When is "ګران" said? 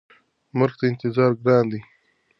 1.43-1.65